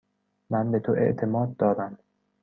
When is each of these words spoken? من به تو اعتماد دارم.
من 0.49 0.71
به 0.71 0.79
تو 0.79 0.91
اعتماد 0.91 1.55
دارم. 1.57 1.97